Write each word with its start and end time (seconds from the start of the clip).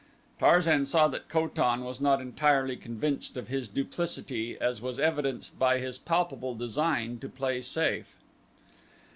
Tarzan 0.39 0.87
saw 0.87 1.07
that 1.09 1.29
Ko 1.29 1.47
tan 1.47 1.83
was 1.83 2.01
not 2.01 2.19
entirely 2.19 2.75
convinced 2.75 3.37
of 3.37 3.49
his 3.49 3.67
duplicity 3.67 4.57
as 4.59 4.81
was 4.81 4.97
evidenced 4.97 5.59
by 5.59 5.77
his 5.77 5.99
palpable 5.99 6.55
design 6.55 7.19
to 7.19 7.29
play 7.29 7.61
safe. 7.61 8.15